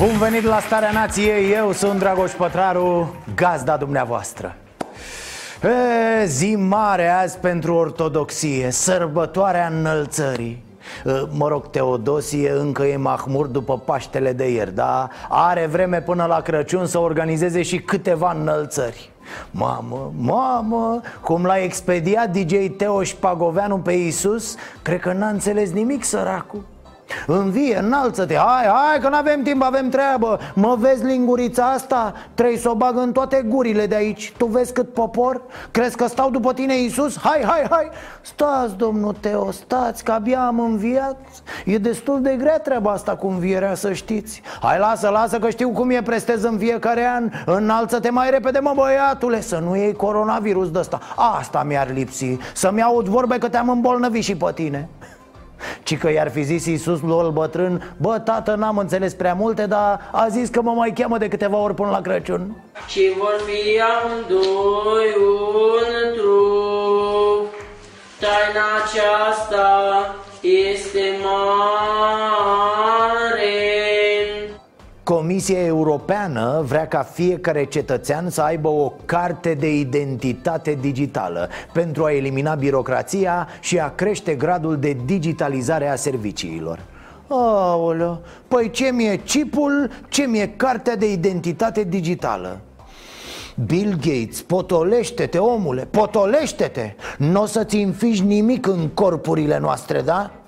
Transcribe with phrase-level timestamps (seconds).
[0.00, 4.56] Bun venit la Starea Nației, eu sunt Dragoș Pătraru, gazda dumneavoastră.
[6.22, 10.64] E, Zi mare azi pentru ortodoxie, sărbătoarea înălțării.
[11.30, 16.40] Mă rog, Teodosie încă e mahmur după Paștele de ieri Dar are vreme până la
[16.40, 19.10] Crăciun să organizeze și câteva înălțări.
[19.50, 26.04] Mamă, mamă, cum l-a expediat DJ Teoș Pagoveanu pe Isus Cred că n-a înțeles nimic
[26.04, 26.64] săracul
[27.26, 30.38] Învie, înalță-te, hai, hai că nu avem timp, avem treabă.
[30.54, 32.14] Mă vezi lingurița asta?
[32.34, 34.32] Trei să o bag în toate gurile de aici.
[34.36, 35.42] Tu vezi cât popor?
[35.70, 37.18] Crezi că stau după tine, Iisus?
[37.18, 37.88] Hai, hai, hai.
[38.20, 41.16] Stați, domnul Teo, stați, că abia am înviat.
[41.64, 44.42] E destul de grea treaba asta cu învierea, să știți.
[44.60, 47.30] Hai, lasă, lasă, că știu cum e prestez în fiecare an.
[47.46, 51.00] Înalță-te mai repede, mă băiatule Să nu iei coronavirus de ăsta.
[51.38, 52.36] Asta mi-ar lipsi.
[52.54, 54.88] Să-mi aud vorbe că te-am îmbolnăvit și pe tine
[55.90, 60.00] ci că i-ar fi zis Iisus lui bătrân Bă, tată, n-am înțeles prea multe Dar
[60.12, 62.56] a zis că mă mai cheamă de câteva ori până la Crăciun.
[62.88, 67.54] Și vor fi amândoi un trup
[68.20, 69.66] Taina aceasta
[70.40, 72.79] este mare
[75.16, 82.12] Comisia Europeană vrea ca fiecare cetățean să aibă o carte de identitate digitală pentru a
[82.12, 86.78] elimina birocrația și a crește gradul de digitalizare a serviciilor.
[87.28, 92.60] Aoleu, păi ce mi-e chipul, ce mi-e cartea de identitate digitală?
[93.66, 100.39] Bill Gates, potolește-te, omule, potolește-te Nu o să-ți înfiși nimic în corpurile noastre, da?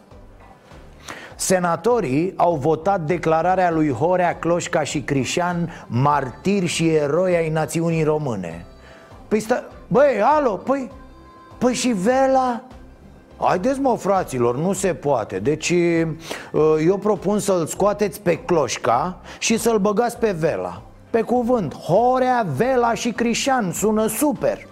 [1.36, 8.66] Senatorii au votat declararea lui Horea Cloșca și Crișan martiri și eroi ai națiunii române.
[9.28, 9.64] Păi stă...
[9.88, 10.90] Băi, alo, păi...
[11.58, 12.62] Păi și Vela?
[13.38, 15.38] Haideți mă fraților, nu se poate.
[15.38, 20.82] Deci uh, eu propun să-l scoateți pe Cloșca și să-l băgați pe Vela.
[21.10, 24.66] Pe cuvânt, Horea, Vela și Crișan sună super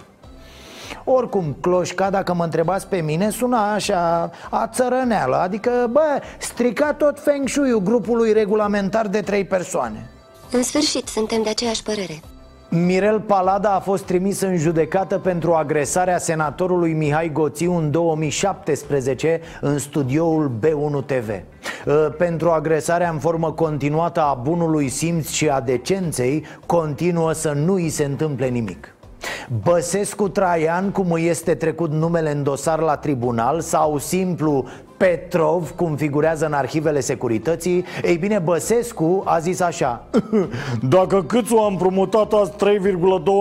[1.05, 7.21] oricum, cloșca, dacă mă întrebați pe mine, suna așa a țărăneală Adică, bă, strica tot
[7.21, 10.11] feng shui grupului regulamentar de trei persoane.
[10.51, 12.21] În sfârșit, suntem de aceeași părere.
[12.69, 19.79] Mirel Palada a fost trimis în judecată pentru agresarea senatorului Mihai Goțiu în 2017 în
[19.79, 21.29] studioul B1 TV
[21.87, 27.73] ă, Pentru agresarea în formă continuată a bunului simț și a decenței continuă să nu
[27.73, 28.95] îi se întâmple nimic
[29.59, 34.65] Băsescu Traian, cum îi este trecut numele în dosar la tribunal Sau simplu
[34.97, 37.85] Petrov, cum figurează în arhivele securității?
[38.03, 40.05] Ei bine, Băsescu a zis așa.
[40.97, 42.57] Dacă Câțu a împrumutat azi 3,2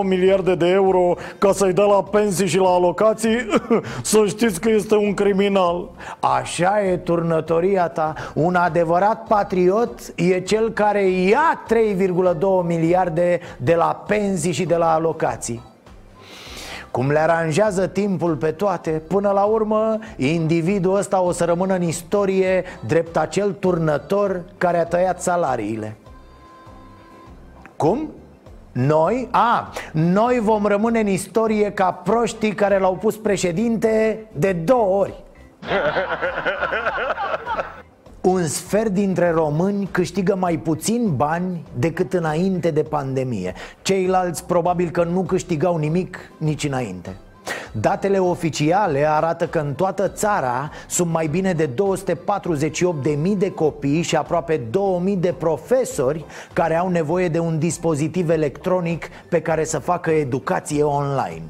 [0.03, 3.38] miliarde de euro Ca să-i dea la pensii și la alocații
[4.02, 5.90] Să știți că este un criminal.
[6.19, 8.14] Așa e turnătoria ta.
[8.34, 14.94] Un adevărat patriot e cel care ia 3,2 miliarde de la pensii și de la
[14.94, 15.69] alocații
[16.92, 21.82] cum le aranjează timpul pe toate Până la urmă, individul ăsta o să rămână în
[21.82, 25.96] istorie Drept acel turnător care a tăiat salariile
[27.76, 28.10] Cum?
[28.72, 29.28] Noi?
[29.32, 35.24] A, noi vom rămâne în istorie ca proștii care l-au pus președinte de două ori
[38.22, 43.53] Un sfert dintre români câștigă mai puțin bani decât înainte de pandemie.
[43.81, 47.16] Ceilalți probabil că nu câștigau nimic nici înainte.
[47.72, 54.16] Datele oficiale arată că în toată țara sunt mai bine de 248.000 de copii și
[54.16, 60.12] aproape 2.000 de profesori care au nevoie de un dispozitiv electronic pe care să facă
[60.12, 61.44] educație online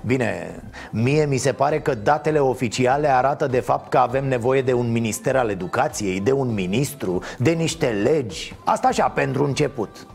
[0.00, 0.60] Bine,
[0.90, 4.92] mie mi se pare că datele oficiale arată de fapt că avem nevoie de un
[4.92, 8.54] minister al educației, de un ministru, de niște legi.
[8.64, 10.06] Asta așa, pentru început.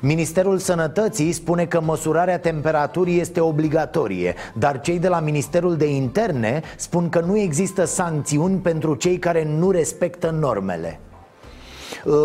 [0.00, 6.62] Ministerul Sănătății spune că măsurarea temperaturii este obligatorie Dar cei de la Ministerul de Interne
[6.76, 11.00] spun că nu există sancțiuni pentru cei care nu respectă normele.
[11.00, 11.11] Uh,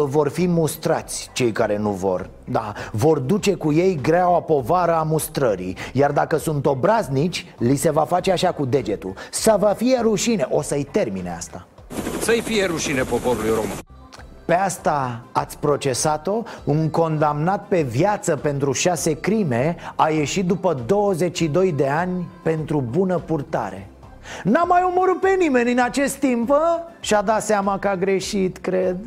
[0.06, 5.04] vor fi mustrați cei care nu vor Da, vor duce cu ei greaua povară a
[5.04, 10.00] mustrării Iar dacă sunt obraznici, li se va face așa cu degetul Să vă fie
[10.02, 11.68] rușine, o să-i termine asta
[12.22, 13.78] Să-i fie rușine poporului român.
[14.46, 16.44] Pe asta ați procesat-o?
[16.63, 23.18] Un condamnat pe viață pentru șase crime a ieșit după 22 de ani pentru bună
[23.18, 23.90] purtare
[24.44, 26.92] N-a mai omorât pe nimeni în acest timp, a?
[27.00, 28.98] Și-a dat seama că a greșit, cred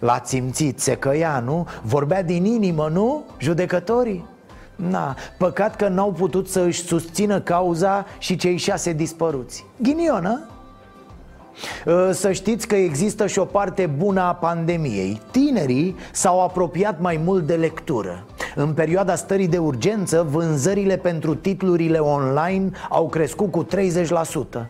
[0.00, 1.66] L-a simțit, se căia, nu?
[1.82, 3.24] Vorbea din inimă, nu?
[3.38, 4.24] Judecătorii?
[4.76, 10.48] Na, păcat că n-au putut să își susțină cauza și cei șase dispăruți Ghinionă?
[11.86, 17.20] Ă, să știți că există și o parte bună a pandemiei Tinerii s-au apropiat mai
[17.24, 18.24] mult de lectură
[18.54, 24.66] În perioada stării de urgență, vânzările pentru titlurile online au crescut cu 30%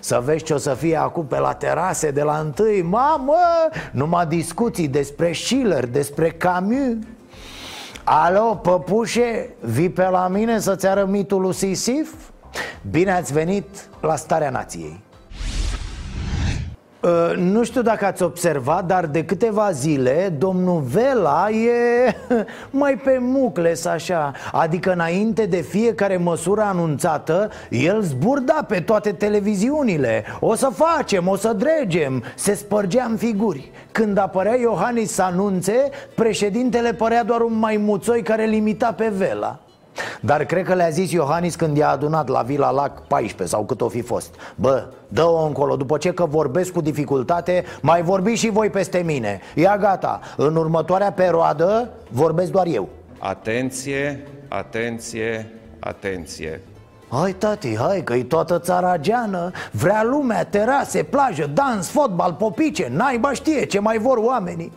[0.00, 2.82] să vezi ce o să fie acum pe la terase de la întâi.
[2.82, 3.36] Mamă,
[3.92, 6.96] numai discuții despre Schiller, despre Camus.
[8.04, 12.12] Alo, păpușe, vii pe la mine să-ți arăt mitul lui Sisif?
[12.90, 15.00] Bine ați venit la Starea Nației.
[15.00, 15.07] Uh,
[17.36, 22.16] nu știu dacă ați observat, dar de câteva zile domnul Vela e
[22.70, 24.32] mai pe mucles așa.
[24.52, 30.24] Adică înainte de fiecare măsură anunțată, el zburda pe toate televiziunile.
[30.40, 33.70] O să facem, o să dregem, se spărgea în figuri.
[33.92, 39.60] Când apărea Iohannis să anunțe, președintele părea doar un maimuțoi care limita pe Vela
[40.20, 43.80] dar cred că le-a zis Iohannis când i-a adunat la Vila Lac 14 sau cât
[43.80, 44.34] o fi fost.
[44.54, 49.40] Bă, dă-o încolo, după ce că vorbesc cu dificultate, mai vorbiți și voi peste mine.
[49.54, 52.88] Ia gata, în următoarea perioadă vorbesc doar eu.
[53.18, 56.60] Atenție, atenție, atenție.
[57.10, 59.50] Hai tati, hai că e toată țara geană.
[59.70, 64.72] Vrea lumea, terase, plajă, dans, fotbal, popice Naiba știe ce mai vor oamenii.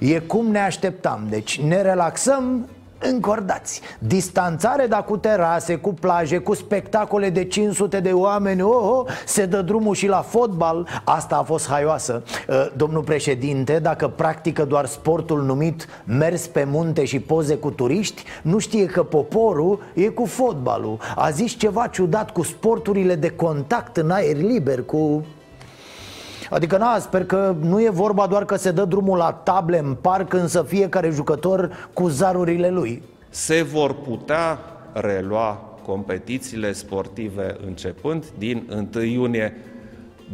[0.00, 2.68] E cum ne așteptam, deci ne relaxăm
[3.02, 3.80] încordați.
[3.98, 9.46] Distanțare, dar cu terase, cu plaje, cu spectacole de 500 de oameni oh, oh, Se
[9.46, 10.88] dă drumul și la fotbal.
[11.04, 12.22] Asta a fost haioasă.
[12.48, 18.24] Uh, Domnul președinte, dacă practică doar sportul numit Mers pe munte și poze cu turiști
[18.42, 20.98] Nu știe că poporul e cu fotbalul.
[21.16, 25.24] A zis ceva ciudat cu sporturile de contact în aer liber Cu
[26.52, 29.94] Adică, na, sper că nu e vorba doar că se dă drumul la table în
[29.94, 34.58] parc Însă fiecare jucător cu zarurile lui Se vor putea
[34.92, 35.52] relua
[35.84, 39.56] competițiile sportive începând din 1 iunie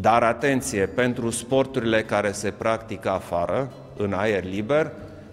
[0.01, 4.93] dar atenție, pentru sporturile care se practică afară, în aer liber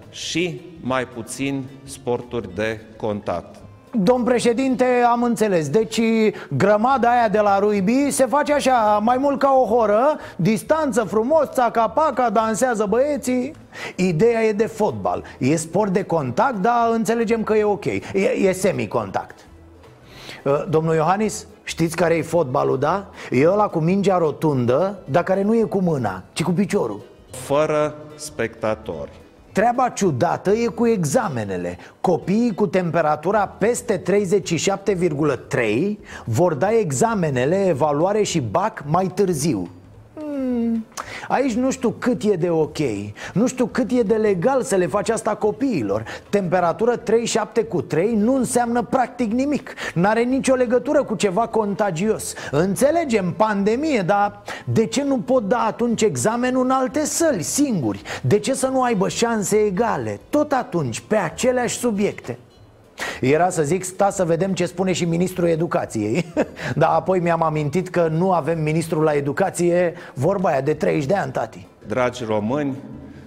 [0.09, 3.64] și mai puțin sporturi de contact.
[3.97, 5.69] Domn președinte, am înțeles.
[5.69, 6.01] Deci
[6.49, 11.49] grămada aia de la Ruibi se face așa, mai mult ca o horă Distanță frumos,
[11.51, 13.53] țaca-paca, dansează băieții.
[13.95, 15.23] Ideea e de fotbal.
[15.39, 17.85] E sport de contact, dar înțelegem că e ok.
[17.85, 18.01] E,
[18.41, 19.45] e semi-contact.
[20.43, 23.09] Uh, Domnul Iohannis, știți care e fotbalul, da?
[23.31, 27.01] E ăla cu mingea rotundă, dar care nu e cu mâna, ci cu piciorul.
[27.31, 29.23] Fără spectatori
[29.55, 31.77] Treaba ciudată e cu examenele.
[32.01, 39.57] Copiii cu temperatura peste 37,3 vor da examenele, evaluare și bac mai târziu.
[39.57, 39.69] Hmm,
[41.27, 42.77] aici nu știu cât e de ok.
[43.33, 46.03] Nu știu cât e de legal să le faci asta copiilor.
[46.29, 49.73] Temperatură 37 cu 3 nu înseamnă practic nimic.
[49.93, 52.33] N-are nicio legătură cu ceva contagios.
[52.51, 58.01] Înțelegem, pandemie, dar de ce nu pot da atunci examenul în alte săli, singuri?
[58.21, 60.19] De ce să nu aibă șanse egale?
[60.29, 62.37] Tot atunci, pe aceleași subiecte
[63.21, 66.25] era să zic, sta să vedem ce spune și ministrul educației.
[66.75, 71.13] Dar apoi mi-am amintit că nu avem ministrul la educație Vorba aia de 30 de
[71.13, 71.67] ani, tati.
[71.87, 72.75] Dragi români,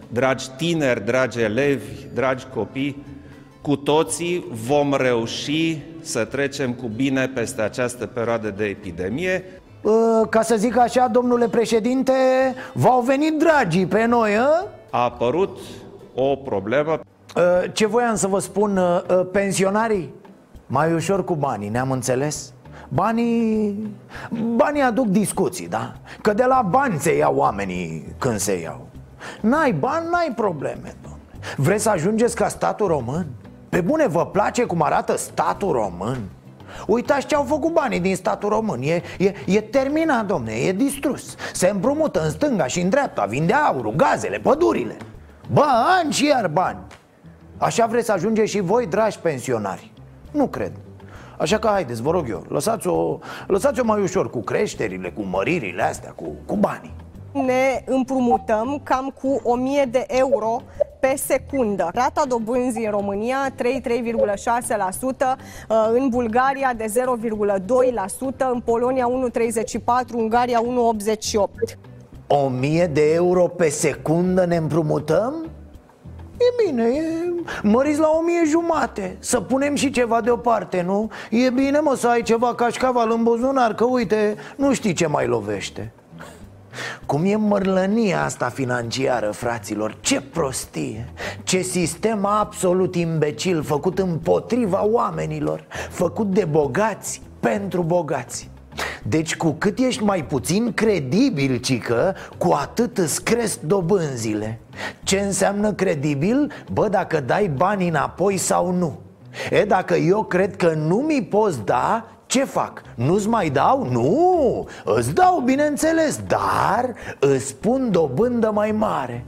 [0.08, 3.04] dragi tineri, dragi elevi, dragi copii
[3.60, 9.44] Cu toții vom reuși să trecem cu bine peste această perioadă de epidemie.
[9.84, 12.12] Ă, Ca să zic așa, domnule președinte,
[12.72, 14.66] v-au venit dragii pe noi, a?
[14.90, 15.58] A apărut
[16.14, 16.92] o problemă.
[16.92, 17.00] Uh,
[17.73, 20.14] ce voiam să vă spun, uh, uh, pensionarii
[20.66, 22.52] Mai ușor cu banii, ne-am înțeles?
[22.88, 23.90] Banii,
[24.57, 25.92] banii aduc discuții, da?
[26.23, 28.87] Că de la bani se iau oamenii când se iau
[29.40, 31.23] N-ai bani, n-ai probleme, domnule
[31.57, 33.26] Vreți să ajungeți ca statul român?
[33.68, 36.18] Pe bune, vă place cum arată statul român?
[36.87, 41.35] Uitați ce au făcut banii din statul român E, e, e terminat, domne, e distrus
[41.52, 44.97] Se împrumută în stânga și în dreapta Vinde aurul, gazele, pădurile
[45.52, 46.78] Bani și iar bani
[47.59, 49.93] Așa vreți să ajungeți și voi, dragi pensionari?
[50.31, 50.73] Nu cred
[51.38, 56.11] Așa că haideți, vă rog eu, lăsați-o, lăsați-o mai ușor cu creșterile, cu măririle astea,
[56.11, 56.95] cu, cu banii
[57.33, 60.62] ne împrumutăm cam cu 1000 de euro
[61.00, 61.91] pe secundă.
[61.95, 63.57] Rata dobânzii în România 3,6%,
[65.93, 66.93] în Bulgaria de 0,2%,
[68.53, 71.79] în Polonia 1,34%, Ungaria 1,88%.
[72.27, 75.49] O mie de euro pe secundă ne împrumutăm?
[76.38, 77.02] E bine, e...
[77.62, 79.16] măriți la o mie jumate.
[79.18, 81.11] Să punem și ceva deoparte, nu?
[81.30, 85.26] E bine, mă, să ai ceva cașcaval în buzunar Că uite, nu știi ce mai
[85.26, 85.92] lovește.
[87.07, 89.97] Cum e mărlănia asta financiară, fraților?
[90.00, 91.09] Ce prostie!
[91.42, 98.50] Ce sistem absolut imbecil Făcut împotriva oamenilor Făcut de bogați pentru bogați
[99.09, 104.59] deci cu cât ești mai puțin credibil, cică, cu atât îți cresc dobânzile
[105.03, 106.53] Ce înseamnă credibil?
[106.73, 108.99] Bă, dacă dai bani înapoi sau nu
[109.50, 112.83] E, dacă eu cred că nu mi poți da, ce fac?
[112.95, 113.88] Nu-ți mai dau?
[113.91, 119.25] Nu, îți dau, bineînțeles, dar îți pun dobândă mai mare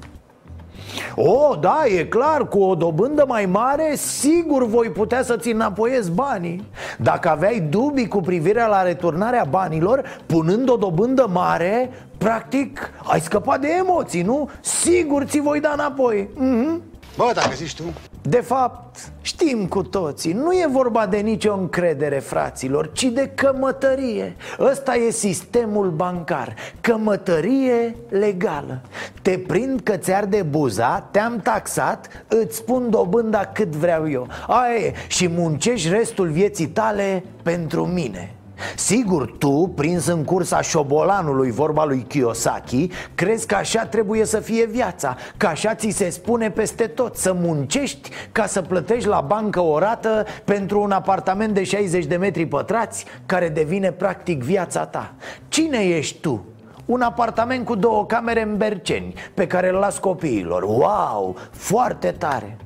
[1.15, 6.65] o, da, e clar, cu o dobândă mai mare Sigur voi putea să-ți înapoiez banii
[6.99, 13.61] Dacă aveai dubii cu privire la returnarea banilor Punând o dobândă mare Practic, ai scăpat
[13.61, 14.51] de emoții, nu?
[14.61, 16.89] Sigur ți voi da înapoi mm-hmm.
[17.21, 17.83] Bă, dacă zici tu.
[18.23, 24.37] De fapt, știm cu toții Nu e vorba de nicio încredere, fraților Ci de cămătărie.
[24.59, 28.81] Ăsta e sistemul bancar Cămătărie legală.
[29.23, 34.29] Te prind că ți de buza Te-am taxat Îți spun dobânda cât vreau eu.
[34.47, 38.35] Aia e, și muncești restul vieții tale pentru mine
[38.76, 44.67] Sigur, tu, prins în cursa șobolanului, vorba lui Kiyosaki Crezi că așa trebuie să fie
[44.67, 49.61] viața Că așa ți se spune peste tot Să muncești ca să plătești la bancă
[49.61, 55.12] o rată Pentru un apartament de 60 de metri pătrați Care devine practic viața ta.
[55.49, 56.45] Cine ești tu?
[56.85, 60.62] Un apartament cu două camere în Berceni Pe care îl las copiilor.
[60.62, 62.59] Wow, foarte tare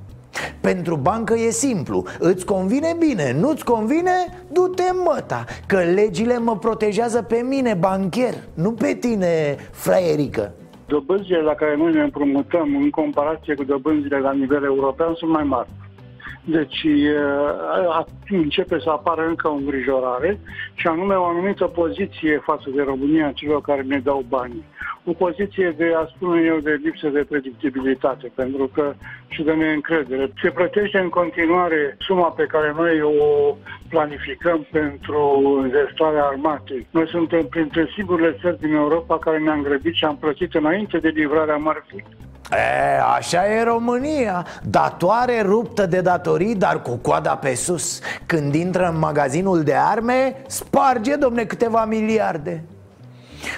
[0.61, 4.11] pentru bancă e simplu Îți convine bine, nu-ți convine,
[4.53, 10.53] du-te măta Că legile mă protejează pe mine, bancher Nu pe tine, fraierică
[10.87, 15.45] Dobânzile la care noi ne împrumutăm în comparație cu dobânzile la nivel european sunt mai
[15.45, 15.69] mari.
[16.45, 16.87] Deci
[18.29, 20.41] începe să apară încă o îngrijorare
[20.75, 24.65] și anume o anumită poziție față de România celor care ne dau banii
[25.05, 28.95] o poziție de, a spune eu, de lipsă de predictibilitate, pentru că
[29.29, 30.33] și de neîncredere.
[30.43, 33.57] Se plătește în continuare suma pe care noi o
[33.89, 36.87] planificăm pentru înzestrarea armatei.
[36.91, 41.09] Noi suntem printre singurele țări din Europa care ne-am grăbit și am plătit înainte de
[41.09, 42.05] livrarea mărfii.
[42.55, 48.89] E, așa e România Datoare ruptă de datorii, dar cu coada pe sus Când intră
[48.93, 52.65] în magazinul de arme, sparge, domne, câteva miliarde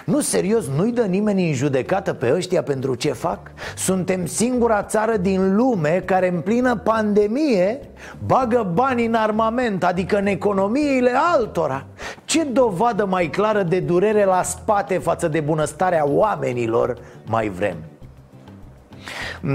[0.05, 3.39] nu, serios, nu-i dă nimeni în judecată pe ăștia pentru ce fac?
[3.77, 7.81] Suntem singura țară din lume care în plină pandemie
[8.27, 11.87] bagă bani în armament, adică în economiile altora
[12.25, 17.77] Ce dovadă mai clară de durere la spate față de bunăstarea oamenilor mai vrem?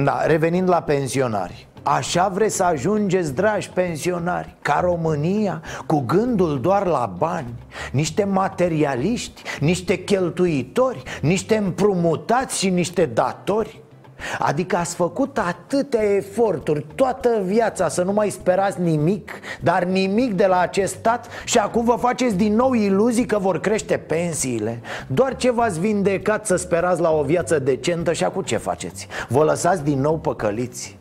[0.04, 1.68] Da, revenind la pensionari.
[1.84, 7.54] Așa vreți să ajungeți, dragi pensionari, ca România, cu gândul doar la bani?
[7.92, 13.81] Niște materialiști, niște cheltuitori, niște împrumutați și niște datori
[14.40, 20.46] Adică ați făcut atâtea eforturi toată viața să nu mai sperați nimic Dar nimic de
[20.46, 25.36] la acest stat și acum vă faceți din nou iluzii că vor crește pensiile Doar
[25.36, 29.08] ce v-ați vindecat să sperați la o viață decentă și acum ce faceți?
[29.28, 31.00] Vă lăsați din nou păcăliți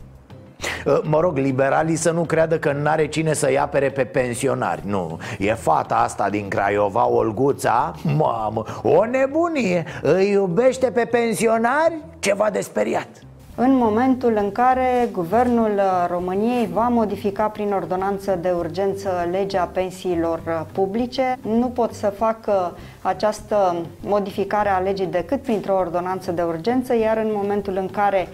[1.03, 4.81] mă rog, liberalii să nu creadă că n-are cine să-i apere pe pensionari.
[4.85, 9.85] Nu, e fata asta din Craiova, Olguța Mamă, o nebunie.
[10.01, 11.93] Îi iubește pe pensionari?
[12.19, 13.07] Ceva de speriat.
[13.55, 21.37] În momentul în care Guvernul României va modifica prin ordonanță de urgență legea pensiilor publice,
[21.41, 27.29] nu pot să facă această modificare a legii decât printr-o ordonanță de urgență, iar în
[27.33, 28.27] momentul în care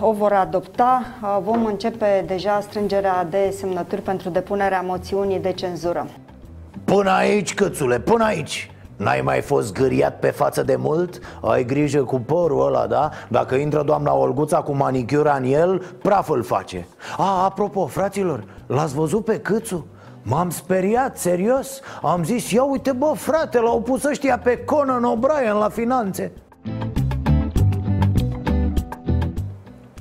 [0.00, 1.02] o vor adopta.
[1.42, 6.06] Vom începe deja strângerea de semnături pentru depunerea moțiunii de cenzură.
[6.84, 8.70] Până aici, câțule, până aici!
[8.96, 11.18] N-ai mai fost gâriat pe față de mult?
[11.42, 13.10] Ai grijă cu părul ăla, da?
[13.28, 16.86] Dacă intră doamna Olguța cu manicura în el, praf îl face
[17.16, 19.86] A, apropo, fraților, l-ați văzut pe câțu?
[20.22, 25.58] M-am speriat, serios Am zis, ia uite bă, frate, l-au pus ăștia pe Conan O'Brien
[25.58, 26.32] la finanțe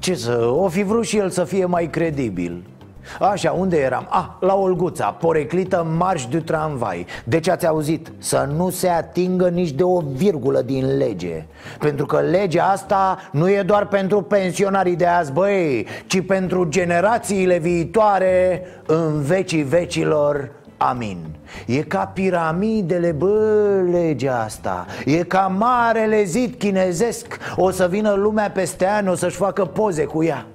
[0.05, 2.63] Ce să, o fi vrut și el să fie mai credibil.
[3.19, 4.07] Așa, unde eram?
[4.09, 7.05] Ah, la Olguța, poreclită marș de tramvai.
[7.23, 11.45] Deci ați auzit, să nu se atingă nici de o virgulă din lege.
[11.79, 17.57] Pentru că legea asta nu e doar pentru pensionarii de azi, băi Ci pentru generațiile
[17.57, 21.17] viitoare în vecii vecilor Amin.
[21.65, 24.85] E ca piramidele, bă, legea asta.
[25.05, 27.37] E ca marele zid chinezesc.
[27.55, 30.45] O să vină lumea peste ani, o să-și facă poze cu ea.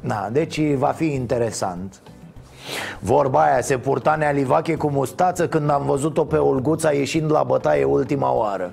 [0.00, 2.00] Da, deci va fi interesant.
[2.98, 7.84] Vorba aia, se purta Nealivache cu mustață când am văzut-o pe Olguța ieșind la bătaie
[7.84, 8.72] ultima oară.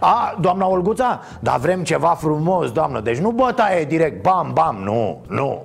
[0.00, 3.00] A, doamna Olguța, dar vrem ceva frumos, doamnă.
[3.00, 5.62] Deci nu bătaie direct, bam, bam, nu, nu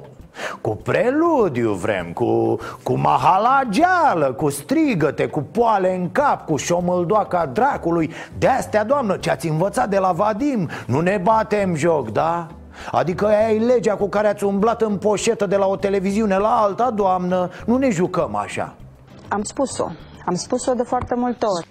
[0.61, 8.11] cu preludiu vrem, cu, cu mahalageală, cu strigăte, cu poale în cap, cu șomăldoaca dracului.
[8.37, 10.69] De astea, doamnă, ce ați învățat de la Vadim?
[10.87, 12.47] Nu ne batem joc, da?
[12.91, 16.61] Adică aia e legea cu care ați umblat în poșetă de la o televiziune la
[16.61, 17.49] alta, doamnă.
[17.65, 18.75] Nu ne jucăm așa.
[19.27, 19.87] Am spus-o,
[20.25, 21.67] am spus-o de foarte multe ori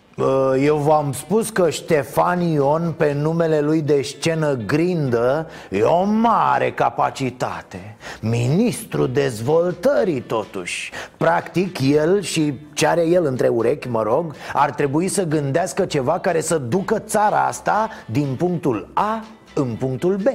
[0.58, 6.72] eu v-am spus că Ștefan Ion, pe numele lui de scenă grindă, e o mare
[6.72, 7.96] capacitate.
[8.20, 10.90] Ministru dezvoltării totuși.
[11.16, 16.18] Practic el și ce are el între urechi, mă rog Ar trebui să gândească ceva
[16.18, 20.26] care să ducă țara asta din punctul A în punctul B.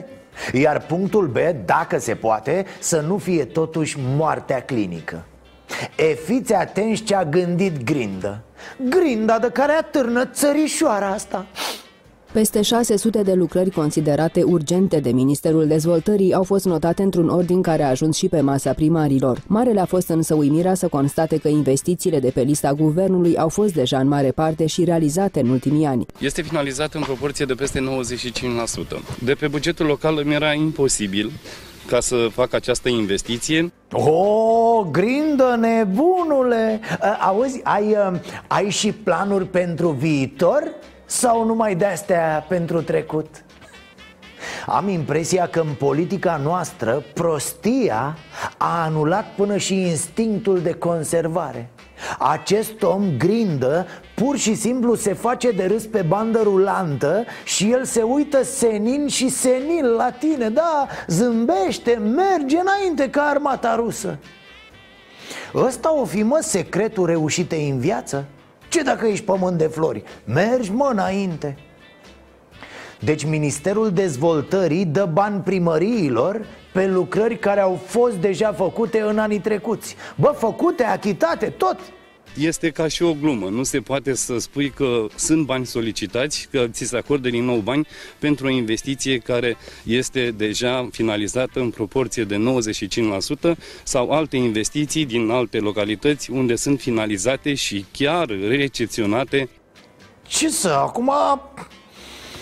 [0.54, 5.24] Iar punctul B, dacă se poate, să nu fie totuși moartea clinică
[5.98, 8.44] E fiți atenți ce a gândit Grindă
[8.90, 11.46] Grinda de care atârnă țărișoara asta
[12.32, 17.84] peste 600 de lucrări considerate urgente de Ministerul Dezvoltării au fost notate într-un ordin care
[17.84, 19.42] a ajuns și pe masa primarilor.
[19.48, 23.74] Marele a fost însă uimirea să constate că investițiile de pe lista guvernului au fost
[23.74, 26.06] deja în mare parte și realizate în ultimii ani.
[26.20, 29.20] Este finalizat în proporție de peste 95%.
[29.24, 31.32] De pe bugetul local mi era imposibil
[31.90, 33.72] ca să fac această investiție.
[33.92, 36.80] O, grindă nebunule!
[37.20, 37.96] Auzi, ai,
[38.48, 40.64] ai și planuri pentru viitor?
[41.06, 43.44] Sau numai de-astea pentru trecut?
[44.66, 48.18] Am impresia că în politica noastră prostia
[48.58, 51.70] a anulat până și instinctul de conservare
[52.18, 57.86] acest om grindă pur și simplu se face de râs pe bandă rulantă și el
[57.86, 64.18] se uită senin și senil la tine Da, zâmbește, merge înainte ca armata rusă
[65.56, 68.26] Ăsta o fi mă secretul reușitei în viață?
[68.70, 70.04] Ce dacă ești pământ de flori?
[70.26, 71.58] Mergi mă înainte
[73.00, 79.40] deci Ministerul Dezvoltării dă bani primăriilor pe lucrări care au fost deja făcute în anii
[79.40, 81.78] trecuți Bă, făcute, achitate, tot
[82.38, 83.50] este ca și o glumă.
[83.50, 87.58] Nu se poate să spui că sunt bani solicitați, că ți se acordă din nou
[87.58, 87.88] bani
[88.20, 92.44] pentru o investiție care este deja finalizată în proporție de
[93.54, 99.50] 95% sau alte investiții din alte localități unde sunt finalizate și chiar recepționate.
[100.28, 101.12] Ce să, acum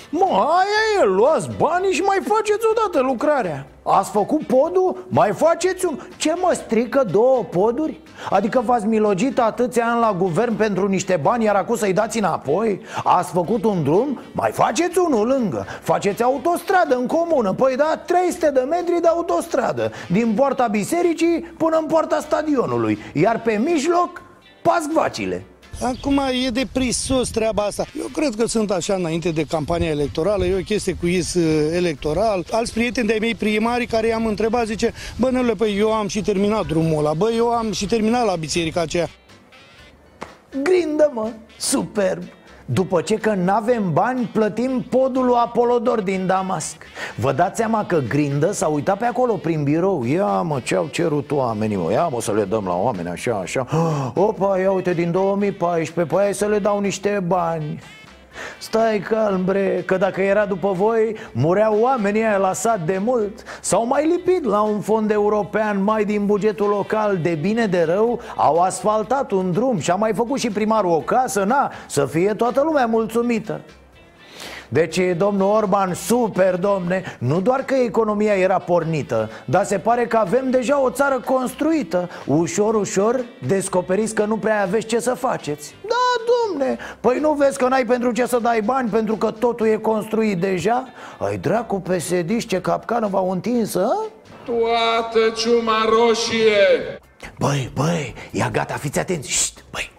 [0.10, 5.06] Mă, aia e, luați banii și mai faceți odată lucrarea Ați făcut podul?
[5.08, 6.00] Mai faceți un...
[6.18, 8.00] Ce mă strică două poduri?
[8.30, 12.82] Adică v-ați milogit atâția ani la guvern pentru niște bani Iar acum să-i dați înapoi?
[13.04, 14.20] Ați făcut un drum?
[14.32, 19.92] Mai faceți unul lângă Faceți autostradă în comună Păi da, 300 de metri de autostradă
[20.10, 24.22] Din poarta bisericii până în poarta stadionului Iar pe mijloc,
[24.62, 25.46] pasvacile
[25.82, 27.86] Acum e de prisos treaba asta.
[28.00, 31.70] Eu cred că sunt așa înainte de campania electorală, e o chestie cu is uh,
[31.74, 32.46] electoral.
[32.52, 36.22] Alți prieteni de-ai mei primari care i-am întrebat, zice, bă, năle, păi eu am și
[36.22, 39.10] terminat drumul ăla, bă, eu am și terminat la biserica aceea.
[40.64, 42.24] Grindă, mă, superb
[42.74, 46.76] după ce că n-avem bani, plătim podul lui Apolodor din Damasc.
[47.16, 50.04] Vă dați seama că Grindă s-a uitat pe acolo prin birou.
[50.04, 53.68] Ia mă, ce-au cerut oamenii, mă, ia mă să le dăm la oameni așa, așa.
[54.28, 57.80] Opa, ia uite, din 2014, păi hai să le dau niște bani
[58.60, 63.44] Stai calm, bre, că dacă era după voi, mureau oamenii aia la sat de mult.
[63.62, 68.20] S-au mai lipit la un fond european mai din bugetul local De bine de rău,
[68.36, 72.34] au asfaltat un drum și a mai făcut și primarul o casă Na, să fie
[72.34, 73.62] toată lumea mulțumită.
[74.70, 80.18] Deci, domnul Orban, super, domne Nu doar că economia era pornită Dar se pare că
[80.18, 82.10] avem deja o țară construită.
[82.26, 85.76] Ușor, ușor, descoperiți că nu prea aveți ce să faceți.
[85.88, 89.68] Da, domne, păi nu vezi că n-ai pentru ce să dai bani Pentru că totul
[89.68, 90.88] e construit deja?
[91.20, 94.06] Ai dracu psd ce capcană v-au întins, a?
[94.46, 97.00] Toată ciuma roșie.
[97.40, 99.30] Băi, băi, ia gata, fiți atenți.
[99.30, 99.92] Șt, băi,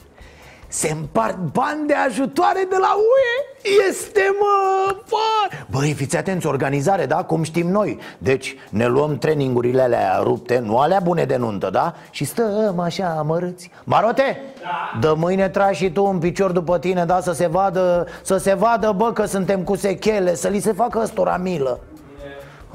[0.68, 7.07] se împart bani de ajutoare de la UE Este mă, bă Băi, fiți atenți, organizare,
[7.07, 7.24] da?
[7.24, 11.94] Cum știm noi Deci ne luăm trainingurile alea rupte Nu alea bune de nuntă, da?
[12.11, 14.98] Și stăm așa amărâți Marote, da.
[15.00, 17.20] dă mâine tragi și tu un picior după tine, da?
[17.20, 21.00] Să se vadă, să se vadă, bă, că suntem cu sechele Să li se facă
[21.02, 21.81] ăstora milă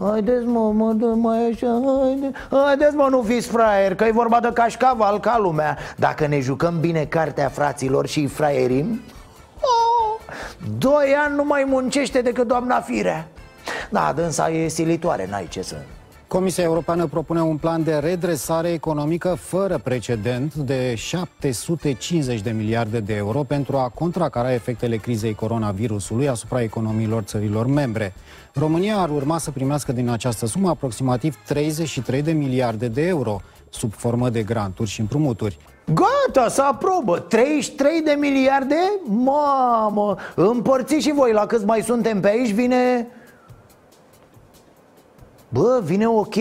[0.02, 2.32] Haideți mă, mă, dă mai așa, haide.
[2.50, 5.78] Haideți mă, nu fiți fraier, că e vorba de cașcaval ca lumea.
[5.96, 9.02] Dacă ne jucăm bine cartea fraților și fraierim
[9.62, 10.36] oh,
[10.78, 13.28] Doi ani nu mai muncește decât doamna Firea.
[13.90, 15.76] Da, dânsa e silitoare, n-ai ce să...
[16.34, 23.16] Comisia Europeană propune un plan de redresare economică fără precedent de 750 de miliarde de
[23.16, 28.14] euro pentru a contracara efectele crizei coronavirusului asupra economiilor țărilor membre.
[28.54, 33.94] România ar urma să primească din această sumă aproximativ 33 de miliarde de euro, sub
[33.94, 35.58] formă de granturi și împrumuturi.
[35.86, 38.76] Gata, să aprobă 33 de miliarde?
[39.04, 43.08] Mamă, împărțiți și voi la câți mai suntem pe aici, vine...
[45.54, 46.34] Bă, vine ok,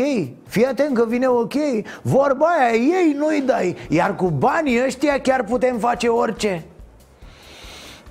[0.46, 1.54] fii atent că vine ok.
[2.02, 3.76] Vorba aia, ei nu-i dai.
[3.88, 6.64] Iar cu banii ăștia chiar putem face orice.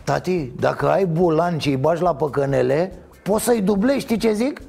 [0.04, 2.92] Tati, dacă ai bulan și îi bagi la păcănele
[3.24, 4.62] Poți să-i dublezi, știi ce zic?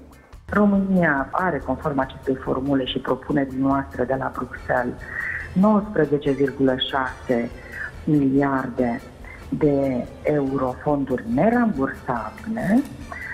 [0.48, 4.94] România are, conform acestei formule și propunerii noastre de la Bruxelles,
[7.44, 7.50] 19,6
[8.04, 9.00] miliarde
[9.48, 12.82] de euro fonduri nerambursabile,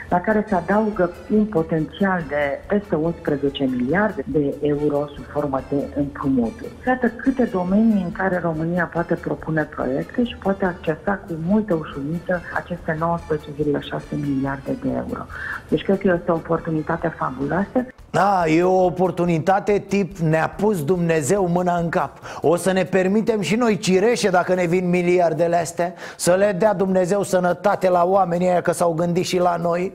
[0.09, 5.89] la care se adaugă un potențial de peste 11 miliarde de euro sub formă de
[5.97, 6.73] împrumuturi.
[6.87, 12.43] Iată câte domenii în care România poate propune proiecte și poate accesa cu multă ușurință
[12.55, 15.27] aceste 19,6 miliarde de euro.
[15.69, 17.87] Deci cred că este o oportunitate fabuloasă.
[18.19, 22.19] Da, e o oportunitate tip ne-a pus Dumnezeu mâna în cap.
[22.41, 26.75] O să ne permitem și noi cireșe dacă ne vin miliardele astea Să le dea
[26.75, 29.93] Dumnezeu sănătate la oamenii aia că s-au gândit și la noi.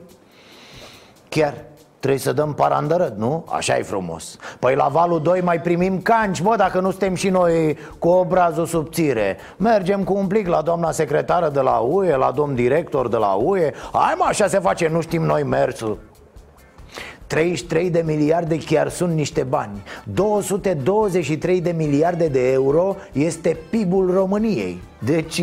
[1.28, 1.54] Chiar
[1.98, 3.44] trebuie să dăm parandărăt, nu?
[3.48, 4.36] așa e frumos.
[4.58, 8.66] Păi la valul 2 mai primim canci, bă, dacă nu suntem și noi cu obrazul
[8.66, 13.16] subțire Mergem cu un plic la doamna secretară de la UE, la domn director de
[13.16, 15.98] la UE Hai mă, așa se face, nu știm noi mersul
[17.26, 19.82] 33 de miliarde chiar sunt niște bani.
[20.04, 24.80] 223 de miliarde de euro este PIB-ul României.
[24.98, 25.42] Deci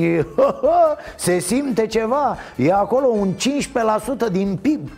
[1.17, 2.37] se simte ceva.
[2.55, 3.33] E acolo un
[4.27, 4.89] 15% din PIB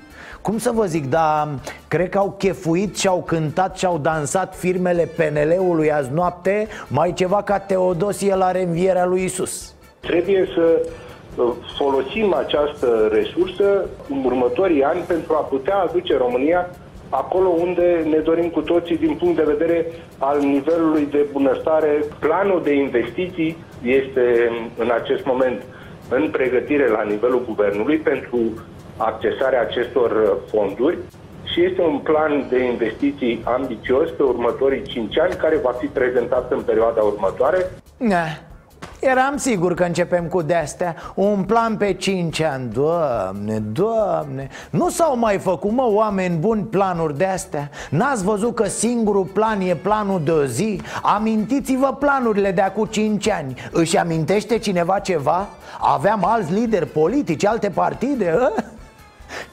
[0.43, 1.47] cum să vă zic, dar
[1.87, 7.13] cred că au chefuit și au cântat și au dansat firmele PNL-ului azi noapte Mai
[7.13, 9.73] ceva ca Teodosie la reînvierea lui Isus.
[9.99, 10.87] Trebuie să uh,
[11.77, 16.69] folosim această resursă în următorii ani pentru a putea aduce România
[17.09, 19.85] acolo unde ne dorim cu toții din punct de vedere
[20.17, 22.03] al nivelului de bunăstare.
[22.19, 25.61] Planul de investiții este în acest moment
[26.09, 28.37] în pregătire la nivelul guvernului pentru
[28.97, 30.97] accesarea acestor fonduri
[31.43, 36.51] și este un plan de investiții ambițios pe următorii 5 ani care va fi prezentat
[36.51, 37.71] în perioada următoare.
[37.97, 38.25] Ne.
[39.05, 45.17] Eram sigur că începem cu de-astea Un plan pe 5 ani Doamne, doamne Nu s-au
[45.17, 50.31] mai făcut, mă, oameni buni planuri de-astea N-ați văzut că singurul plan e planul de
[50.31, 50.81] o zi?
[51.01, 55.47] Amintiți-vă planurile de acum 5 ani Își amintește cineva ceva?
[55.79, 58.33] Aveam alți lideri politici, alte partide?
[58.41, 58.51] Ă?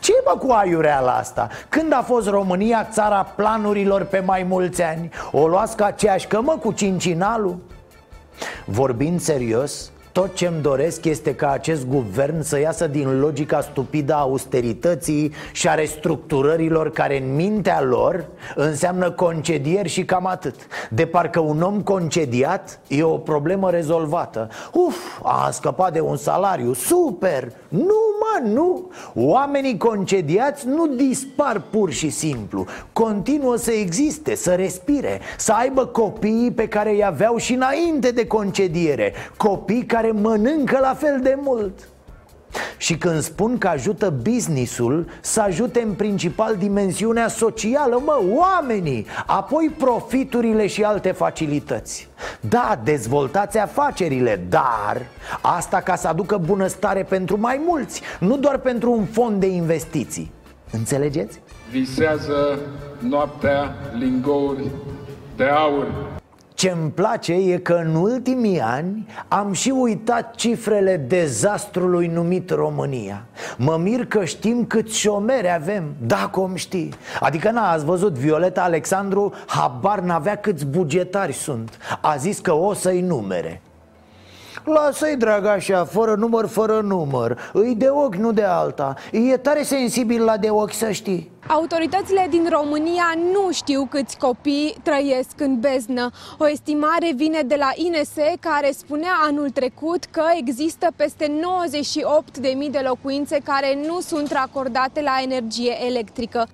[0.00, 1.48] ce mă cu aiureala asta?
[1.68, 5.10] Când a fost România țara planurilor pe mai mulți ani?
[5.32, 7.58] O luați ca aceeași cămă cu cincinalul?
[8.66, 14.18] Vorbind serios, tot ce-mi doresc este ca acest guvern să iasă din logica stupidă a
[14.18, 20.54] austerității și a restructurărilor care în mintea lor înseamnă concedieri și cam atât.
[20.90, 24.48] De parcă un om concediat e o problemă rezolvată.
[24.72, 27.52] Uf, a scăpat de un salariu, super!
[27.68, 28.90] Nu, mă, nu!
[29.14, 32.66] Oamenii concediați nu dispar pur și simplu.
[32.92, 38.26] Continuă să existe, să respire, să aibă copiii pe care îi aveau și înainte de
[38.26, 39.12] concediere.
[39.36, 41.88] Copii care care mănâncă la fel de mult.
[42.76, 49.74] Și când spun că ajută businessul Să ajute în principal dimensiunea socială, mă, oamenii Apoi
[49.78, 52.08] profiturile și alte facilități.
[52.40, 55.02] Da, dezvoltați afacerile, dar
[55.40, 60.32] Asta ca să aducă bunăstare pentru mai mulți Nu doar pentru un fond de investiții.
[60.72, 61.40] Înțelegeți?
[61.70, 62.58] Visează
[62.98, 64.70] noaptea lingouri
[65.36, 66.18] de aur
[66.60, 73.24] ce-mi place e că în ultimii ani am și uitat cifrele dezastrului numit România.
[73.56, 78.62] Mă mir că știm cât șomeri avem, dacă om știi Adică n ați văzut, Violeta
[78.62, 81.78] Alexandru habar n-avea câți bugetari sunt.
[82.00, 83.60] A zis că o să-i numere
[84.64, 89.62] Lasă-i, drag, așa, fără număr, fără număr Îi de ochi, nu de alta E tare
[89.62, 95.60] sensibil la de ochi, să știi Autoritățile din România nu știu câți copii trăiesc în
[95.60, 96.10] beznă.
[96.38, 101.40] O estimare vine de la INSE care spunea anul trecut că există peste
[102.66, 106.48] 98.000 de locuințe care nu sunt racordate la energie electrică.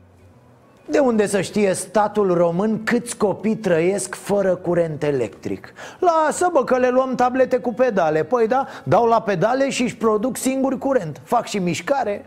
[0.88, 5.72] De unde să știe statul român câți copii trăiesc fără curent electric?
[5.98, 9.96] Lasă bă că le luăm tablete cu pedale Păi da, dau la pedale și își
[9.96, 12.24] produc singur curent Fac și mișcare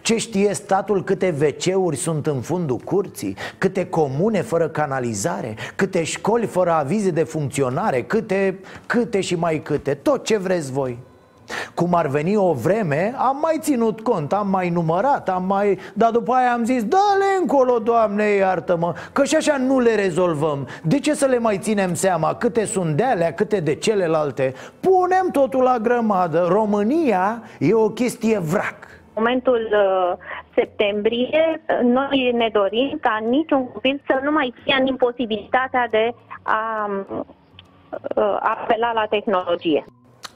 [0.00, 3.36] ce știe statul câte WC-uri sunt în fundul curții?
[3.58, 5.56] Câte comune fără canalizare?
[5.76, 8.02] Câte școli fără avize de funcționare?
[8.02, 9.94] Câte, câte și mai câte?
[9.94, 10.98] Tot ce vreți voi
[11.74, 15.78] cum ar veni o vreme, am mai ținut cont, am mai numărat, am mai...
[15.94, 20.68] Dar după aia am zis, dă-le încolo, Doamne, iartă-mă Că și așa nu le rezolvăm
[20.82, 22.34] De ce să le mai ținem seama?
[22.34, 24.54] Câte sunt de alea, câte de celelalte?
[24.80, 30.12] Punem totul la grămadă România e o chestie vrac momentul uh,
[30.54, 36.10] septembrie, noi ne dorim ca niciun copil să nu mai fie în imposibilitatea de
[36.42, 39.84] a uh, apela la tehnologie.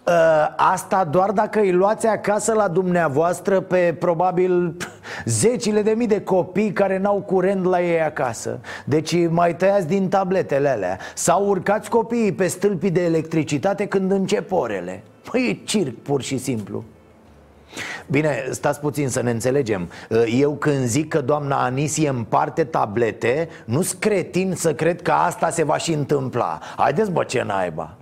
[0.08, 0.12] Uh,
[0.56, 4.76] asta doar dacă îi luați acasă la dumneavoastră pe probabil
[5.24, 8.60] zecile de mii de copii care n-au curent la ei acasă.
[8.84, 10.98] Deci mai tăiați din tabletele alea.
[11.14, 15.02] Sau urcați copiii pe stâlpii de electricitate când încep orele.
[15.30, 16.84] Păi e circ pur și simplu.
[18.06, 19.90] Bine, stați puțin să ne înțelegem.
[20.38, 25.64] Eu când zic că doamna Anisie împarte tablete Nu-s cretin să cred că asta se
[25.64, 26.58] va și întâmpla.
[26.76, 27.96] Haideți bă ce naiba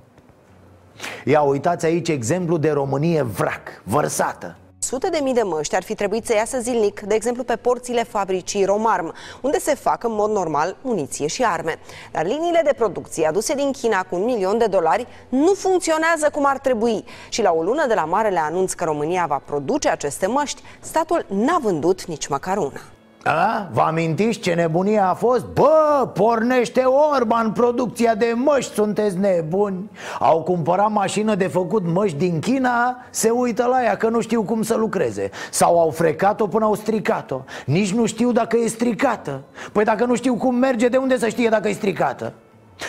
[1.25, 5.95] Ia uitați aici exemplu de Românie vrac, vărsată Sute de mii de măști ar fi
[5.95, 10.31] trebuit să iasă zilnic, de exemplu pe porțile fabricii Romarm, unde se fac în mod
[10.31, 11.79] normal muniție și arme.
[12.13, 16.47] Dar liniile de producție aduse din China cu un milion de dolari nu funcționează cum
[16.47, 17.05] ar trebui.
[17.29, 21.27] Și la o lună de la marele anunț că România va produce aceste măști, statul
[21.29, 22.81] n-a vândut nici măcar una.
[23.25, 23.69] A?
[23.73, 25.45] Vă amintiți ce nebunie a fost?
[25.45, 26.81] Bă, pornește
[27.15, 33.31] Orban producția de măști, sunteți nebuni Au cumpărat mașină de făcut măști din China Se
[33.31, 37.41] uită la ea că nu știu cum să lucreze Sau au frecat-o până au stricat-o
[37.67, 41.29] Nici nu știu dacă e stricată Păi dacă nu știu cum merge, de unde să
[41.29, 42.33] știe dacă e stricată?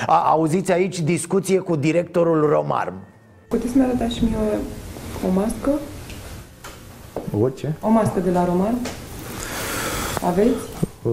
[0.05, 2.93] A, auziți aici discuție cu directorul Romarm
[3.47, 5.69] Puteți să-mi arătați și mie o, o mască?
[7.39, 7.71] O ce?
[7.81, 8.77] O mască de la Romarm?
[10.21, 10.55] Aveți?
[11.01, 11.11] Uh,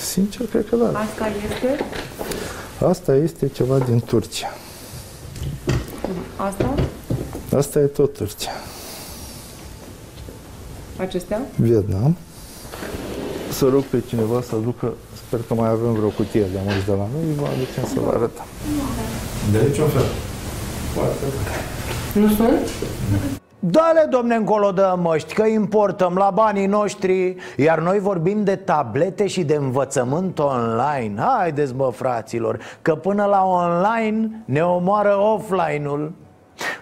[0.00, 0.98] sincer, cred că da.
[0.98, 1.84] Asta este?
[2.84, 4.52] Asta este ceva din Turcia.
[6.36, 6.74] Asta?
[7.56, 8.50] Asta e tot Turcia.
[10.96, 11.40] Acestea?
[11.56, 12.16] Vietnam.
[13.52, 14.94] Să rog pe cineva să aducă,
[15.26, 18.10] sper că mai avem vreo cutie de mărci de la noi, vă aducem să vă
[18.10, 18.44] arătăm.
[19.52, 20.06] De niciun fel.
[20.94, 21.24] Foarte
[22.14, 22.68] Nu sunt?
[23.60, 27.36] Dale, domne, încolo de măști, că importăm la banii noștri.
[27.56, 31.14] Iar noi vorbim de tablete și de învățământ online.
[31.16, 36.12] Haideți, bă, fraților, că până la online ne omoară offline-ul.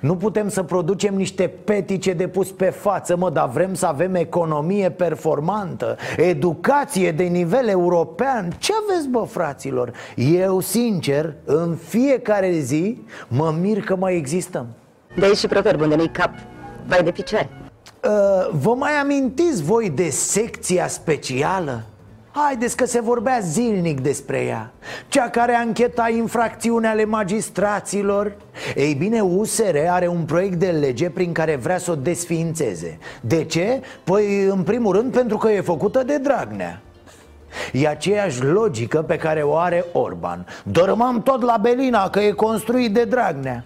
[0.00, 4.14] Nu putem să producem niște petice de pus pe față, mă, dar vrem să avem
[4.14, 8.50] economie performantă, educație de nivel european.
[8.58, 9.92] Ce aveți, bă, fraților?
[10.16, 14.66] Eu, sincer, în fiecare zi mă mir că mai existăm.
[15.18, 16.30] De aici și proverbul unde nu-i cap,
[16.86, 17.48] vai de picioare.
[18.04, 21.82] Uh, vă mai amintiți voi de secția specială?
[22.30, 24.72] Haideți că se vorbea zilnic despre ea.
[25.08, 28.36] Cea care ancheta infracțiunea ale magistraților.
[28.74, 32.98] Ei bine, USR are un proiect de lege prin care vrea să o desființeze.
[33.20, 33.80] De ce?
[34.04, 36.80] Păi, în primul rând, pentru că e făcută de Dragnea.
[37.72, 40.46] E aceeași logică pe care o are Orban.
[40.64, 43.64] Dormam tot la Belina că e construit de Dragnea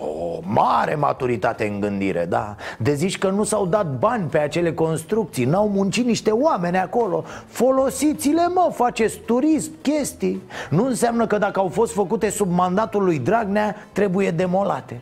[0.00, 2.56] o mare maturitate în gândire, da?
[2.78, 7.24] De zici că nu s-au dat bani pe acele construcții N-au muncit niște oameni acolo.
[7.46, 10.42] Folosiți-le, mă, faceți turism, chestii.
[10.70, 15.00] Nu înseamnă că dacă au fost făcute sub mandatul lui Dragnea Trebuie demolate.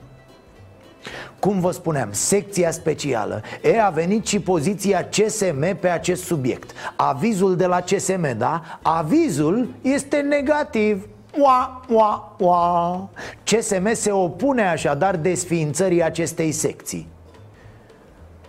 [1.38, 3.42] Cum vă spuneam, secția specială.
[3.62, 6.70] E, a venit și poziția CSM pe acest subiect.
[6.96, 8.62] Avizul de la CSM, da?
[8.82, 13.10] Avizul este negativ Ua, ua, ua.
[13.44, 17.06] CSM se opune așadar desființării acestei secții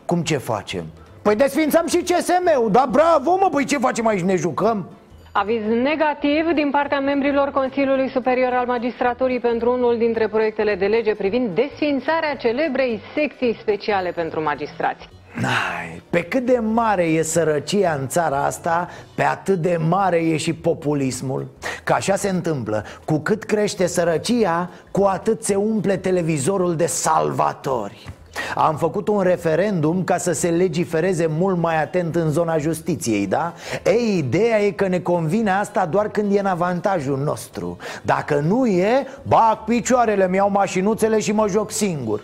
[0.06, 0.86] Cum ce facem?
[1.21, 4.89] Păi desființăm și CSM-ul, da bravo mă, păi ce facem aici, ne jucăm?
[5.32, 11.15] Aviz negativ din partea membrilor Consiliului Superior al Magistraturii pentru unul dintre proiectele de lege
[11.15, 15.10] privind desfințarea celebrei secții speciale pentru magistrați.
[15.43, 20.38] Ai, pe cât de mare e sărăcia în țara asta, pe atât de mare e
[20.38, 21.47] și populismul.
[21.84, 28.10] Că așa se întâmplă, cu cât crește sărăcia, cu atât se umple televizorul de salvatori.
[28.56, 33.54] Am făcut un referendum ca să se legifereze mult mai atent în zona justiției, da?
[33.86, 37.78] Ei, ideea e că ne convine asta doar când e în avantajul nostru.
[38.02, 42.21] Dacă nu e, bag picioarele, mi iau mașinuțele și mă joc singur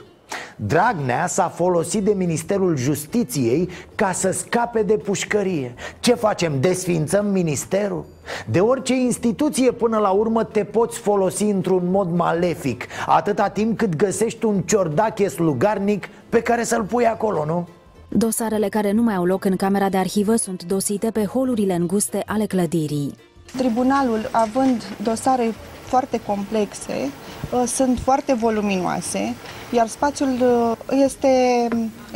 [0.55, 6.59] Dragnea s-a folosit de Ministerul Justiției ca să scape de pușcărie Ce facem?
[6.59, 8.05] Desfințăm ministerul?
[8.45, 13.95] De orice instituție până la urmă te poți folosi într-un mod malefic Atâta timp cât
[13.95, 17.67] găsești un ciordache slugarnic pe care să-l pui acolo, nu?
[18.07, 22.23] Dosarele care nu mai au loc în camera de arhivă sunt dosite pe holurile înguste
[22.25, 23.13] ale clădirii.
[23.57, 25.53] Tribunalul, având dosare
[25.85, 27.32] foarte complexe, uh,
[27.65, 29.33] sunt foarte voluminoase,
[29.71, 31.67] iar spațiul uh, este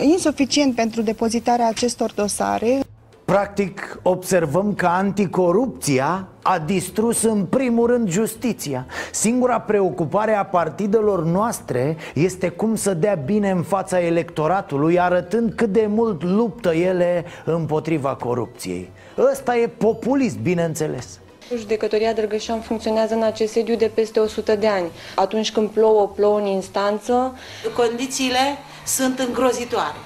[0.01, 2.79] insuficient pentru depozitarea acestor dosare.
[3.25, 8.85] Practic, observăm că anticorupția a distrus în primul rând justiția.
[9.11, 15.69] Singura preocupare a partidelor noastre este cum să dea bine în fața electoratului Arătând cât
[15.71, 18.89] de mult luptă ele împotriva corupției.
[19.31, 21.19] Ăsta e populism, bineînțeles
[21.55, 24.91] Judecătoria Drăgășan funcționează în acest sediu de peste 100 de ani.
[25.15, 27.37] Atunci când plouă, plouă în instanță.
[27.75, 29.97] Condițiile sunt îngrozitoare.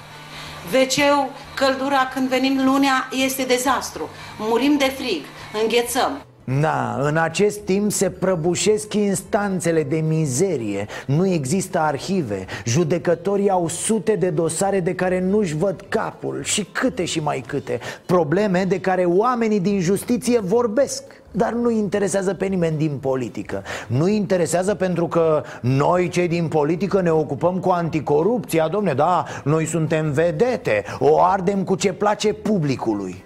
[0.72, 4.08] wc căldura când venim lunea este dezastru.
[4.38, 5.24] Murim de frig,
[5.62, 6.22] înghețăm.
[6.44, 10.86] Da, în acest timp se prăbușesc instanțele de mizerie.
[11.06, 12.44] Nu există arhive.
[12.64, 16.40] Judecătorii au sute de dosare de care nu-și văd capul.
[16.42, 17.78] Și câte și mai câte.
[18.06, 21.02] Probleme de care oamenii din justiție vorbesc.
[21.30, 23.62] Dar nu interesează pe nimeni din politică.
[23.86, 28.68] Nu interesează pentru că noi cei din politică ne ocupăm cu anticorupția.
[28.68, 30.84] Domne, da, noi suntem vedete.
[30.98, 33.24] O ardem cu ce place publicului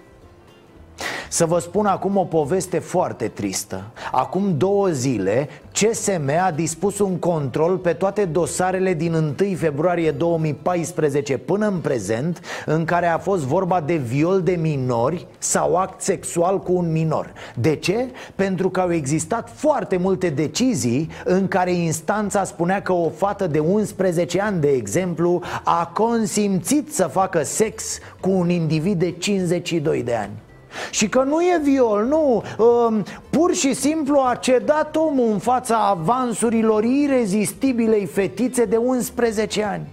[1.29, 3.83] să vă spun acum o poveste foarte tristă.
[4.11, 11.37] Acum două zile CSM a dispus un control pe toate dosarele din 1 februarie 2014
[11.37, 16.59] până în prezent În care a fost vorba de viol de minori sau act sexual
[16.59, 17.33] cu un minor.
[17.55, 18.05] De ce?
[18.35, 23.59] Pentru că au existat foarte multe decizii în care instanța spunea că o fată de
[23.59, 30.15] 11 ani, de exemplu, a consimțit să facă sex cu un individ de 52 de
[30.15, 30.45] ani
[30.91, 32.43] și că nu e viol, nu.
[32.57, 39.87] Uh, Pur și simplu a cedat omul în fața avansurilor irezistibilei fetițe de 11 ani.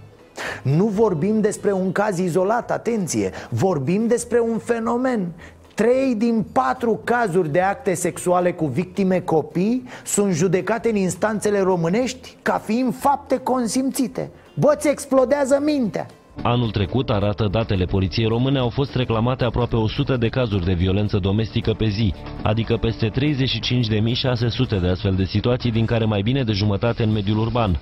[0.61, 3.31] Nu vorbim despre un caz izolat, atenție.
[3.49, 5.27] Vorbim despre un fenomen.
[5.73, 12.37] Trei din patru cazuri de acte sexuale cu victime copii sunt judecate în instanțele românești
[12.41, 14.29] ca fiind fapte consimțite.
[14.53, 16.07] Bă, ți explodează mintea
[16.41, 21.17] Anul trecut, arată datele poliției române, au fost reclamate aproape 100 de cazuri de violență
[21.17, 26.51] domestică pe zi, adică peste 35.600 de astfel de situații, din care mai bine de
[26.51, 27.79] jumătate în mediul urban.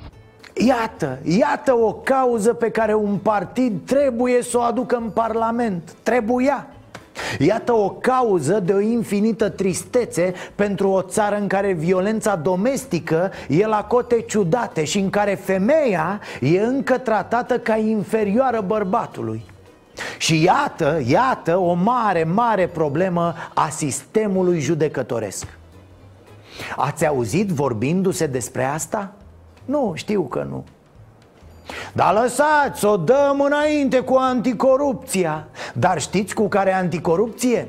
[0.68, 6.68] Iată, iată o cauză pe care un partid trebuie să o aducă în Parlament Trebuia
[7.40, 13.68] Iată o cauză de o infinită tristețe pentru o țară în care violența domestică e
[13.68, 19.46] la cote ciudate și în care femeia e încă tratată ca inferioară bărbatului.
[20.18, 25.48] Și iată, iată o mare, mare problemă a sistemului judecătoresc.
[26.76, 29.14] Ați auzit vorbindu-se despre asta?
[29.66, 30.64] Nu, știu că nu.
[31.94, 35.48] Dar lăsați, o dăm înainte cu anticorupția.
[35.74, 37.68] Dar știți cu care anticorupție?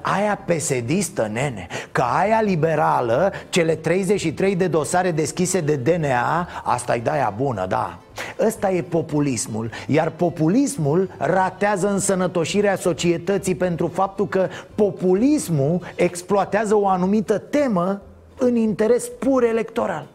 [0.00, 7.34] Aia pesedistă, nene Că aia liberală, cele 33 de dosare deschise de DNA Asta-i daia
[7.36, 7.98] bună, da.
[8.46, 17.38] Ăsta e populismul Iar populismul ratează însănătoșirea societății Pentru faptul că populismul exploatează o anumită
[17.38, 18.02] temă
[18.38, 20.06] în interes pur electoral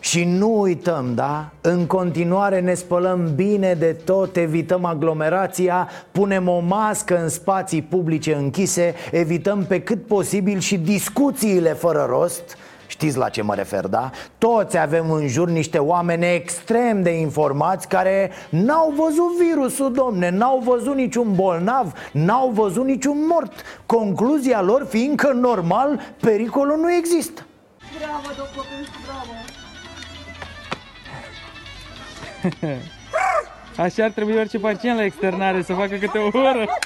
[0.00, 1.50] Și nu uităm, da?
[1.60, 8.34] În continuare ne spălăm bine de tot, evităm aglomerația, punem o mască în spații publice
[8.34, 12.56] închise, evităm pe cât posibil și discuțiile fără rost
[12.90, 14.10] Știți la ce mă refer, da?
[14.38, 20.62] Toți avem în jur niște oameni extrem de informați care n-au văzut virusul, domne, n-au
[20.64, 23.52] văzut niciun bolnav, n-au văzut niciun mort
[23.86, 27.46] Concluzia lor fiind că, normal, pericolul nu există
[27.98, 28.64] Bravo, doctor,
[29.06, 29.49] bravo!
[33.76, 36.64] Așa ar trebui orice pacient la externare, să facă câte o oră.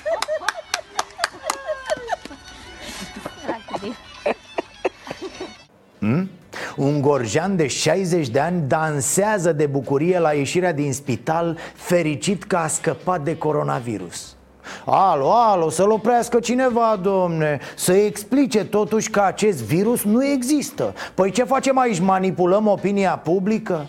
[5.98, 6.30] Hmm?
[6.76, 12.56] Un gorjan de 60 de ani dansează de bucurie la ieșirea din spital Fericit că
[12.56, 14.36] a scăpat de coronavirus
[14.84, 21.30] Alo, alo, să-l oprească cineva, domne Să explice totuși că acest virus nu există Păi
[21.30, 22.00] ce facem aici?
[22.00, 23.88] Manipulăm opinia publică?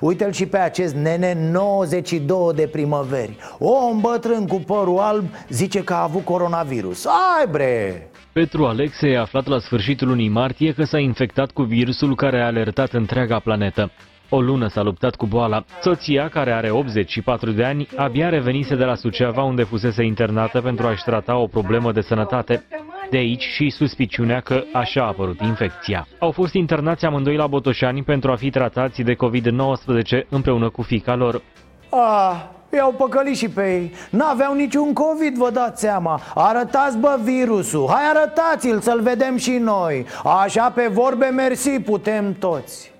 [0.00, 5.92] Uite-l și pe acest nene 92 de primăveri Om bătrân cu părul alb zice că
[5.94, 8.10] a avut coronavirus Ai bre!
[8.32, 12.46] Petru Alexe a aflat la sfârșitul lunii martie că s-a infectat cu virusul care a
[12.46, 13.90] alertat întreaga planetă.
[14.28, 15.64] O lună s-a luptat cu boala.
[15.80, 20.86] Soția, care are 84 de ani, abia revenise de la Suceava unde fusese internată pentru
[20.86, 22.64] a-și trata o problemă de sănătate.
[23.10, 26.06] De aici și suspiciunea că așa a apărut infecția.
[26.18, 31.14] Au fost internați amândoi la Botoșani pentru a fi tratați de COVID-19 împreună cu fica
[31.14, 31.42] lor.
[31.90, 37.86] Ah, i-au păcălit și pe ei N-aveau niciun COVID, vă dați seama Arătați, bă, virusul
[37.90, 40.06] Hai arătați-l să-l vedem și noi
[40.42, 42.94] Așa pe vorbe mersi putem toți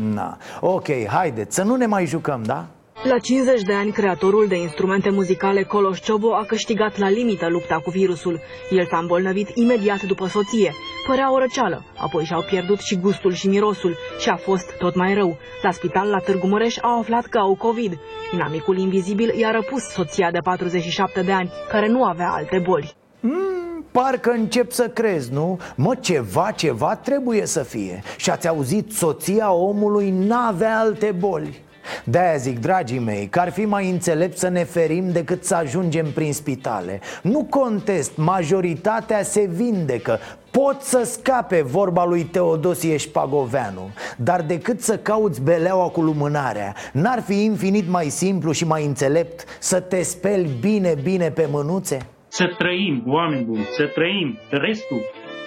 [0.00, 2.66] Na, ok, haideți să nu ne mai jucăm, da?
[3.02, 7.80] La 50 de ani, creatorul de instrumente muzicale Coloș Ciobo a câștigat la limită lupta
[7.84, 8.40] cu virusul.
[8.70, 10.72] El s-a îmbolnăvit imediat după soție.
[11.06, 15.14] Părea o răceală, apoi și-au pierdut și gustul și mirosul și a fost tot mai
[15.14, 15.36] rău.
[15.62, 17.98] La spital la Târgu Mureș au aflat că au COVID.
[18.32, 22.94] Inamicul invizibil i-a răpus soția de 47 de ani, care nu avea alte boli.
[23.20, 23.59] Mm,
[23.90, 25.58] parcă încep să crezi, nu?
[25.74, 28.02] Mă, ceva, ceva trebuie să fie.
[28.16, 31.62] Și ați auzit, soția omului n-avea alte boli.
[32.04, 36.12] De-aia zic, dragii mei, că ar fi mai înțelept să ne ferim decât să ajungem
[36.12, 37.00] prin spitale.
[37.22, 40.18] Nu contest, majoritatea se vindecă.
[40.50, 43.90] Pot să scape vorba lui Teodosie Șpagoveanu.
[44.16, 49.44] Dar decât să cauți beleaua cu lumânarea N-ar fi infinit mai simplu și mai înțelept
[49.58, 51.98] Să te speli bine, bine pe mânuțe?
[52.32, 54.38] Să trăim, oameni buni, să trăim.
[54.50, 55.00] Restul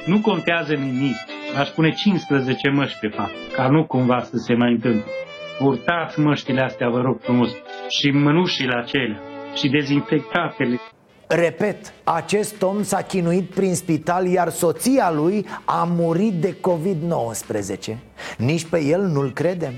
[0.06, 1.16] nu contează nimic.
[1.58, 5.12] Aș pune 15 măști pe fapt Ca nu cumva să se mai întâmple.
[5.58, 7.50] Purtați măștile astea, vă rog frumos,
[7.90, 9.22] și mânușile acelea,
[9.56, 10.80] și dezinfectatele.
[11.28, 17.98] Repet, acest om s-a chinuit prin spital, iar soția lui a murit de COVID-19
[18.38, 19.74] Nici pe el nu-l credem.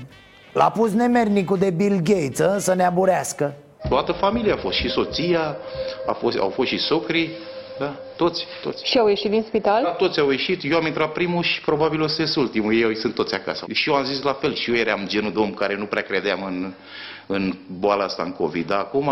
[0.52, 3.54] L-a pus nemernicul de Bill Gates ă, să ne aburească
[3.88, 5.56] Toată familia a fost, și soția,
[6.06, 7.30] a fost, au fost și socrii,
[7.78, 7.96] da?
[8.16, 8.86] Toți, toți.
[8.86, 9.82] Și au ieșit din spital?
[9.82, 10.64] Da, toți au ieșit.
[10.64, 12.74] Eu am intrat primul și probabil o să ies ultimul.
[12.74, 13.66] Ei sunt toți acasă.
[13.72, 14.54] Și eu am zis la fel.
[14.54, 16.72] Și eu eram genul de om care nu prea credeam în,
[17.26, 18.66] în boala asta, în COVID.
[18.66, 19.08] Dar acum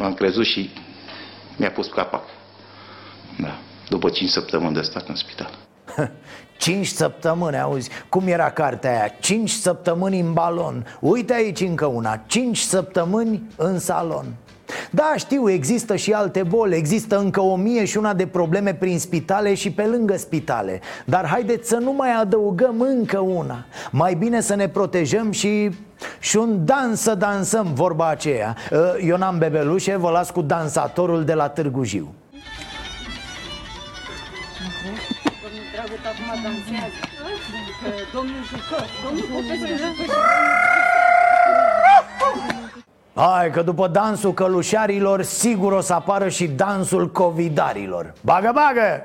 [0.00, 0.70] am crezut și
[1.56, 2.24] mi-a pus capac.
[3.38, 3.58] Da.
[3.88, 5.50] După 5 săptămâni de stat în spital.
[6.58, 9.08] 5 săptămâni, auzi, cum era cartea aia?
[9.20, 10.86] 5 săptămâni în balon.
[11.00, 12.22] Uite aici încă una.
[12.26, 14.26] 5 săptămâni în salon.
[14.90, 18.98] Da, știu, există și alte boli, există încă o mie și una de probleme prin
[18.98, 20.80] spitale și pe lângă spitale.
[21.04, 23.64] Dar haideți să nu mai adăugăm încă una.
[23.90, 25.70] Mai bine să ne protejăm și
[26.18, 28.56] și un dans să dansăm, vorba aceea.
[29.06, 32.14] Eu n-am bebelușe, vă las cu dansatorul de la Târgu Jiu
[36.10, 37.00] acum dansează.
[38.14, 40.12] Domnul jucă Domnul Popescu jucă
[43.14, 48.14] Hai că după dansul călușarilor Sigur o să apară și dansul covidarilor.
[48.20, 49.04] Bagă, bagă!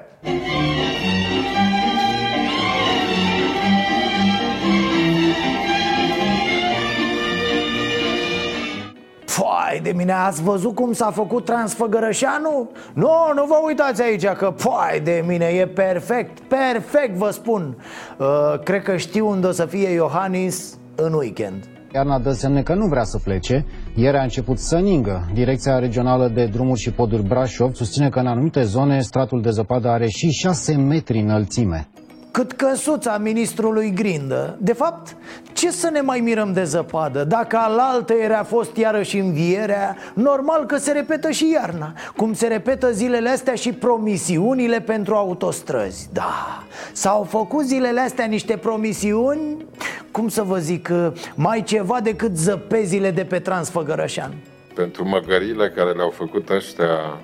[9.38, 12.69] Păi de mine, ați văzut cum s-a făcut Transfăgărășanu?
[12.93, 17.77] Nu, nu vă uitați aici că, păi de mine, e perfect, perfect vă spun
[18.17, 21.63] uh, Cred că știu unde o să fie Iohannis în weekend
[21.93, 23.65] Iarna dă semne că nu vrea să plece.
[23.95, 25.29] Ieri a început să ningă.
[25.33, 29.88] Direcția Regională de Drumuri și Poduri Brașov susține că în anumite zone stratul de zăpadă
[29.88, 31.88] are și 6 metri înălțime
[32.36, 35.15] cât căsuța ministrului Grindă De fapt,
[35.53, 37.23] ce să ne mai mirăm de zăpadă?
[37.23, 42.91] Dacă alaltă era fost iarăși învierea Normal că se repetă și iarna Cum se repetă
[42.91, 49.65] zilele astea și promisiunile pentru autostrăzi Da, s-au făcut zilele astea niște promisiuni
[50.11, 50.89] Cum să vă zic,
[51.36, 54.33] mai ceva decât zăpezile de pe Transfăgărășan
[54.73, 57.21] Pentru măgările care le-au făcut ăștia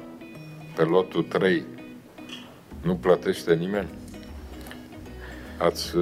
[0.75, 1.63] pe lotul 3
[2.81, 4.00] Nu plătește nimeni?
[5.65, 5.93] Ați,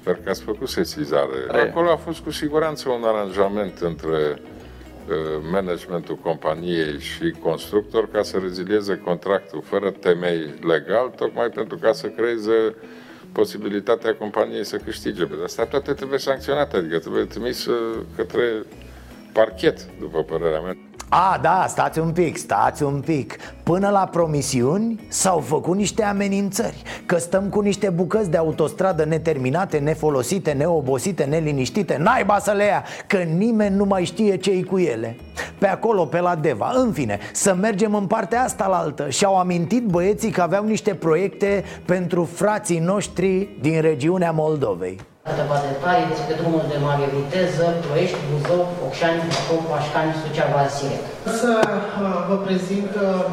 [0.00, 1.68] sper că ați făcut sesizare.
[1.68, 5.14] Acolo a fost cu siguranță un aranjament între uh,
[5.50, 12.06] managementul companiei și constructor ca să rezilieze contractul fără temei legal, tocmai pentru ca să
[12.06, 12.74] creeze
[13.32, 15.28] posibilitatea companiei să câștige.
[15.44, 18.62] Asta toate trebuie sancționate, adică trebuie trimis uh, către
[19.32, 20.76] parchet, după părerea mea.
[21.10, 23.36] A, da, stați un pic, stați un pic.
[23.62, 29.78] Până la promisiuni s-au făcut niște amenințări Că stăm cu niște bucăți de autostradă neterminate,
[29.78, 35.16] nefolosite, neobosite, neliniștite Naiba să le ia, că nimeni nu mai știe ce cu ele.
[35.58, 39.08] Pe acolo, pe la Deva, în fine, să mergem în partea asta la altă.
[39.08, 44.98] Și-au amintit băieții că aveau niște proiecte pentru frații noștri din regiunea Moldovei
[45.28, 51.04] Câteva detalii despre drumul de mare viteză, Ploiești, Buzău, Focșani, Bacău, Pașcani, Suceava, Siret.
[51.40, 53.24] Să uh, vă prezint uh,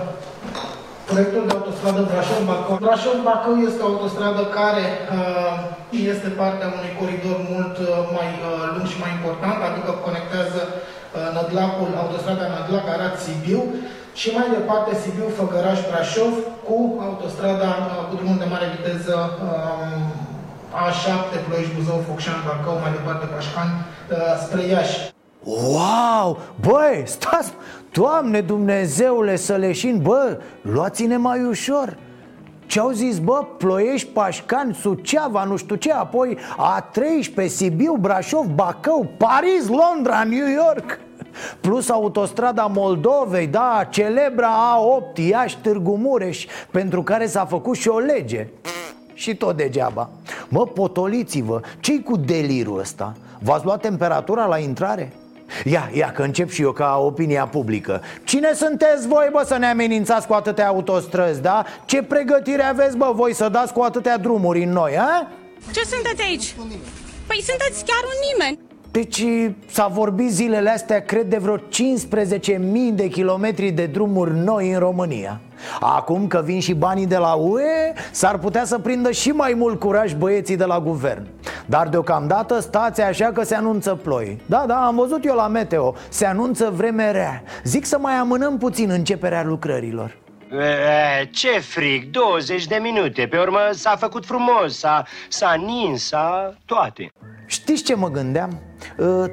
[1.10, 2.76] Proiectul de autostradă Brașov-Bacău.
[2.86, 4.86] Brașov-Bacău este o autostradă care
[5.18, 5.56] uh,
[6.14, 11.28] este partea unui coridor mult uh, mai uh, lung și mai important, adică conectează uh,
[11.36, 13.62] Nădlacul, autostrada Nădlac-Arad-Sibiu
[14.20, 16.34] și mai departe Sibiu-Făgăraș-Brașov
[16.68, 19.16] cu autostrada uh, cu drumul de mare viteză
[20.76, 23.72] uh, A7, Ploiești-Buzău, Focșani-Bacău, mai departe Pașcani,
[24.12, 25.14] uh, spre Iași.
[25.44, 26.40] Wow!
[26.60, 27.54] Băi, stați!
[27.92, 31.98] Doamne Dumnezeule să leșin, bă, luați-ne mai ușor
[32.66, 39.68] ce-au zis, bă, Ploiești, Pașcani, Suceava, nu știu ce Apoi A13, Sibiu, Brașov, Bacău, Paris,
[39.68, 41.00] Londra, New York
[41.62, 48.00] Plus autostrada Moldovei, da, celebra A8, Iași, Târgu Mureș Pentru care s-a făcut și o
[48.00, 48.48] lege
[49.16, 50.10] și tot degeaba
[50.48, 53.14] Mă, potoliți-vă, ce cu delirul ăsta?
[53.40, 55.14] V-ați luat temperatura la intrare?
[55.64, 59.66] Ia, ia, că încep și eu ca opinia publică Cine sunteți voi, bă, să ne
[59.66, 61.66] amenințați cu atâtea autostrăzi, da?
[61.86, 65.28] Ce pregătire aveți, bă, voi să dați cu atâtea drumuri în noi, a?
[65.74, 66.56] Ce sunteți aici?
[67.28, 69.24] Păi sunteți chiar un nimeni deci
[69.72, 71.64] s-a vorbit zilele astea, cred, de vreo 15.000
[72.94, 75.42] de kilometri de drumuri noi în România
[75.80, 79.80] Acum că vin și banii de la UE, s-ar putea să prindă și mai mult
[79.80, 81.28] curaj băieții de la guvern.
[81.66, 84.42] Dar deocamdată stați așa că se anunță ploi.
[84.46, 87.44] Da, da, am văzut eu la meteo, se anunță vreme rea.
[87.64, 90.18] Zic să mai amânăm puțin începerea lucrărilor.
[90.52, 93.28] E, ce frig, 20 de minute.
[93.28, 97.12] Pe urmă s-a făcut frumos, s-a, s-a nins, s-a toate
[97.46, 98.60] Știți ce mă gândeam?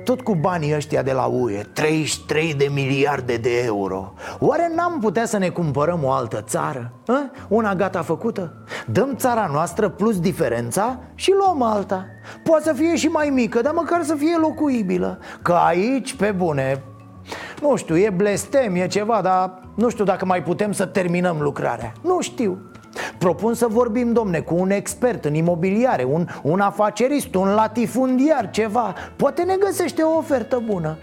[0.05, 5.27] Tot cu banii ăștia de la UE 33 de miliarde de euro Oare n-am putea
[5.27, 6.93] să ne cumpărăm o altă țară?
[7.49, 8.55] Una gata făcută?
[8.87, 12.07] Dăm țara noastră plus diferența și luăm alta
[12.45, 16.83] Poate să fie și mai mică, dar măcar să fie locuibilă Că aici, pe bune,
[17.61, 21.93] nu știu, e blestem, e ceva, dar nu știu dacă mai putem să terminăm lucrarea
[22.03, 22.59] Nu știu
[23.19, 28.95] Propun să vorbim, domne, cu un expert în imobiliare Un, un afacerist, un latifundiar, ceva.
[29.17, 30.99] Poate ne găsește o ofertă bună.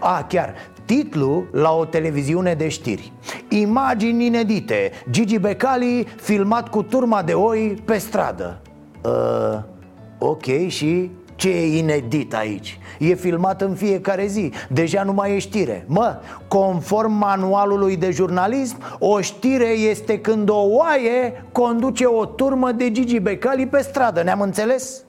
[0.00, 0.54] A, chiar,
[0.84, 3.12] titlu la o televiziune de știri.
[3.48, 4.90] Imagini inedite.
[5.10, 8.60] Gigi Becali filmat cu turma de oi pe stradă.
[9.04, 9.70] Uh,
[10.24, 11.10] Ok, și
[11.42, 12.78] ce e inedit aici?
[12.98, 18.76] E filmat în fiecare zi, deja nu mai e știre Mă, conform manualului de jurnalism
[18.98, 24.40] O știre este când o oaie conduce o turmă de Gigi Becali pe stradă, ne-am
[24.40, 25.02] înțeles?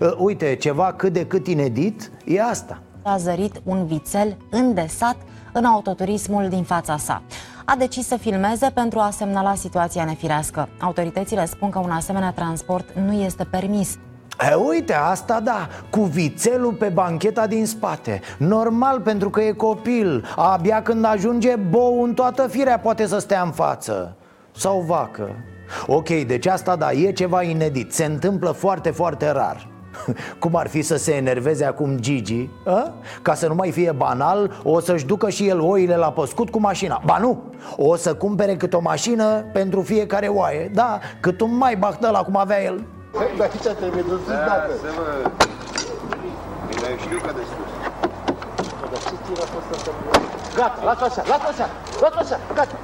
[0.00, 5.16] Uh, uite, ceva cât de cât inedit e asta A zărit un vițel îndesat
[5.52, 7.22] în autoturismul din fața sa
[7.64, 10.68] a decis să filmeze pentru a semnala situația nefirească.
[10.80, 13.98] Autoritățile spun că un asemenea transport nu este permis.
[14.48, 18.20] E, uite, asta da, cu vițelul pe bancheta din spate.
[18.38, 20.24] Normal pentru că e copil.
[20.36, 24.16] Abia când ajunge bou în toată firea poate să stea în față.
[24.56, 25.30] Sau vacă.
[25.86, 27.92] Ok, deci asta da, e ceva inedit.
[27.92, 29.68] Se întâmplă foarte, foarte rar.
[30.40, 32.92] Cum ar fi să se enerveze acum Gigi a?
[33.22, 36.60] Ca să nu mai fie banal O să-și ducă și el oile la păscut cu
[36.60, 37.02] mașina.
[37.04, 37.42] Ba nu,
[37.76, 40.70] o să cumpere cât o mașină pentru fiecare oaie.
[40.74, 44.72] Da, cât un mai la cum avea el Păi, dar aici trebuie dus da, dată.
[44.84, 45.06] să vă...
[46.68, 47.72] Bine, știu că de sus.
[48.92, 49.90] Dar ce tir a fost asta?
[50.58, 51.66] Gata, lasă așa, lasă așa,
[52.00, 52.76] lasă așa, gata.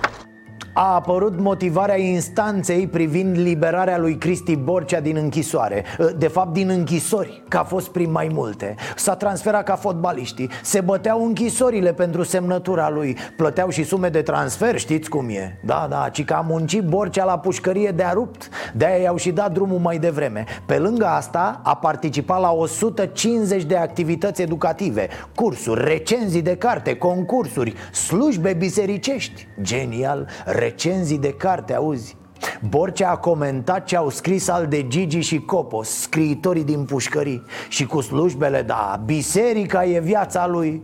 [0.79, 5.85] A apărut motivarea instanței privind liberarea lui Cristi Borcea din închisoare.
[6.16, 8.74] De fapt din închisori, că a fost prin mai multe.
[8.97, 10.51] S-a transferat ca fotbaliștii.
[10.62, 13.16] Se băteau închisorile pentru semnătura lui.
[13.37, 15.59] Plăteau și sume de transfer, știți cum e?
[15.64, 18.49] Da, da, ci că a muncit Borcea la pușcărie de-a rupt.
[18.74, 20.45] De-aia i-au și dat drumul mai devreme.
[20.66, 27.74] Pe lângă asta a participat la 150 de activități educative Cursuri, recenzii de carte, concursuri,
[27.93, 29.47] slujbe bisericești.
[29.62, 30.29] Genial,
[30.67, 32.17] recenzii de carte, auzi?
[32.69, 37.43] Borcea a comentat ce au scris al de Gigi și Copos, scriitorii din pușcării.
[37.69, 40.83] Și cu slujbele, da, biserica e viața lui.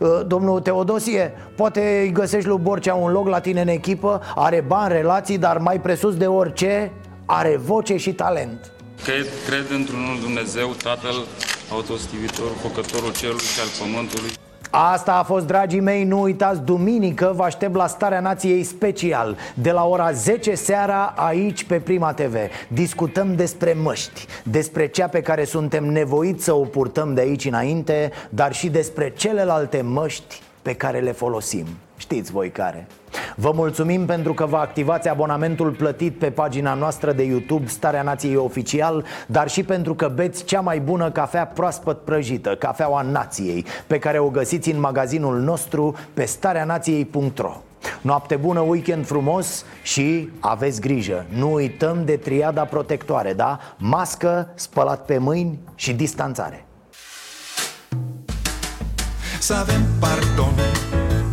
[0.00, 4.20] Uh, Domnul Teodosie, poate îi găsești lui Borcea un loc la tine în echipă?
[4.34, 6.92] Are bani, relații, dar mai presus de orice
[7.24, 8.72] Are voce și talent.
[9.04, 11.26] Cred, cred într-unul Dumnezeu, Tatăl,
[11.72, 14.30] autostivitor, făcătorul cerului și al pământului
[14.70, 19.70] Asta a fost, dragii mei, nu uitați, duminică vă aștept la Starea Nației special De
[19.70, 22.34] la ora 10 seara aici pe Prima TV
[22.68, 28.10] Discutăm despre măști Despre cea pe care suntem nevoiți să o purtăm de aici înainte
[28.28, 31.66] Dar și despre celelalte măști pe care le folosim
[32.00, 32.86] Știți voi care.
[33.36, 38.36] Vă mulțumim pentru că vă activați abonamentul plătit pe pagina noastră de YouTube Starea Nației
[38.36, 43.98] Oficial Dar și pentru că beți cea mai bună cafea proaspăt prăjită Cafeaua Nației Pe
[43.98, 47.56] care o găsiți în magazinul nostru pe stareanației.ro
[48.00, 51.26] Noapte bună, weekend frumos și aveți grijă.
[51.28, 53.58] Nu uităm de triada protectoare, da?
[53.76, 56.64] Mască, spălat pe mâini și distanțare.
[59.40, 60.54] Să avem pardon